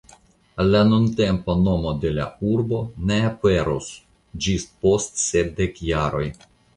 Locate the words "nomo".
1.65-1.91